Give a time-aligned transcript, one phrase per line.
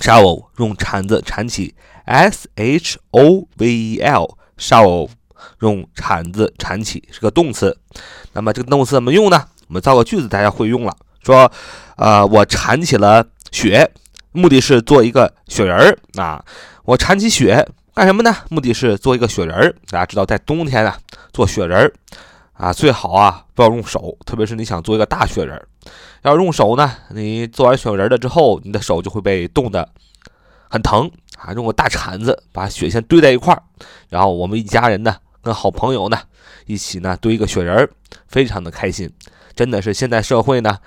[0.00, 1.74] Shovel 用铲子铲起
[2.04, 5.08] ，s h o v e l shovel
[5.60, 7.76] 用铲子铲起是个动词。
[8.32, 9.44] 那么这个动词怎么用呢？
[9.68, 10.96] 我们造个句子，大家会用了。
[11.22, 11.50] 说，
[11.96, 13.90] 呃，我铲起了雪，
[14.32, 16.44] 目的是做一个雪人儿啊。
[16.84, 18.34] 我铲起雪干什么呢？
[18.50, 19.74] 目的是做一个雪人儿。
[19.88, 20.98] 大家知道，在冬天啊，
[21.32, 21.92] 做雪人儿
[22.62, 25.60] 啊，最好啊不要用手，特别是你想做一个大雪人。
[26.22, 29.88] 要用手呢，你做完雪人了之后，你的手就会被冻得
[30.70, 31.52] 很疼啊！
[31.54, 33.60] 用个大铲子把雪先堆在一块儿，
[34.10, 36.16] 然后我们一家人呢，跟好朋友呢，
[36.66, 37.90] 一起呢堆一个雪人，
[38.28, 39.12] 非常的开心。
[39.56, 40.78] 真的是现在社会呢，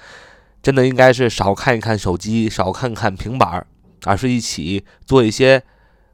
[0.64, 3.68] 真的应该是少看一看手机，少看看平板儿，
[4.06, 5.62] 而是一起做一些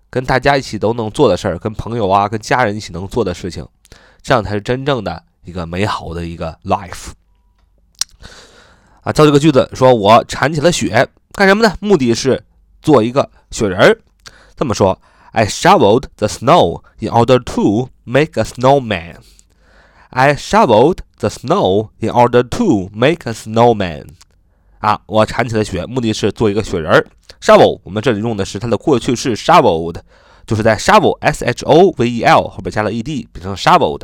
[0.10, 3.68] 跟大家一起都能做的事儿，跟朋友啊，跟家人一起能做的事情，
[4.24, 7.12] 这样才是真正的一个美好的一个 life。
[9.02, 11.76] 啊，造这个句子，说我铲起了雪，干什么呢？
[11.80, 12.44] 目的是
[12.82, 14.00] 做一个雪人儿。
[14.56, 19.16] 这么说，I shoveled the snow in order to make a snowman.
[20.12, 24.10] I shoveled the snow in order to make a snowman.
[24.80, 27.08] 啊，我铲起了雪，目的是做一个雪人儿。
[27.42, 29.96] shovel，我们这里用的是它的过去式 shoveled，
[30.46, 34.02] 就是在 shovel s h o v e l 后边加了 e d，变成 shoveled。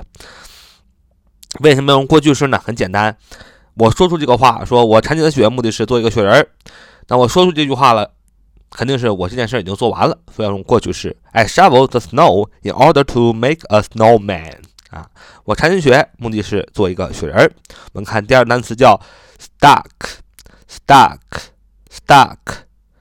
[1.62, 2.62] 为什么用过去式呢？
[2.64, 3.17] 很简单。
[3.76, 6.50] 我说出这个话，说我铲起的雪，目的是做一个雪人儿。
[7.08, 8.12] 那我说出这句话了，
[8.72, 11.16] 肯定是我这件事已经做完了，所以要用过去式。
[11.31, 14.56] I shoveled the snow in order to make a snowman。
[14.90, 15.09] 啊，
[15.45, 17.52] 我铲起雪，目的是做一个雪人儿。
[17.94, 19.00] 我们看第二个单词叫
[19.59, 22.38] stuck，stuck，stuck，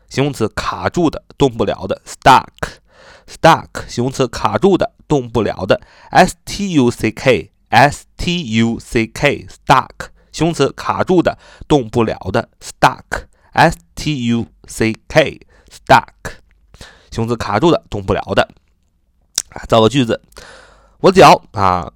[0.09, 2.03] 形容词，卡住的，动不了的。
[2.05, 5.81] stuck，stuck，形容词，卡住的，动不了的。
[6.13, 10.09] stuck S T U C K，stuck，。
[10.33, 16.05] 形容词卡住的、动不了的，stuck，s t u c k，stuck，
[17.11, 18.47] 形容词卡住的、动不了的。
[19.49, 20.21] 啊，造个句子，
[21.01, 21.91] 我脚啊，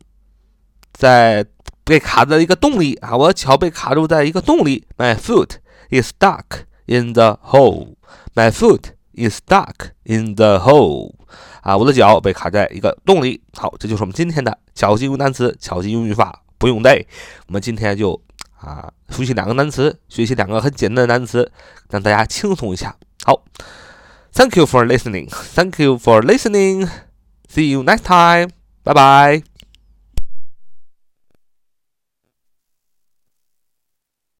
[0.94, 1.44] 在
[1.84, 4.86] 被卡在一个洞里啊，我的脚被卡住在一个洞里。
[4.96, 5.56] My foot
[5.90, 7.96] is stuck in the hole.
[8.34, 11.12] My foot is stuck in the hole.
[11.62, 13.40] 啊，我的脚被卡在一个洞里。
[13.54, 17.06] 好，这就是我们今天的巧记英语单词、巧记英语法，不用背。
[17.46, 18.20] 我们今天就。
[18.60, 21.50] 啊，复习两个单词，学习两个很简单的单词，
[21.88, 22.94] 让大家轻松一下。
[23.24, 23.42] 好
[24.34, 25.30] ，Thank you for listening.
[25.30, 26.86] Thank you for listening.
[27.50, 28.50] See you next time.
[28.84, 29.49] Bye bye.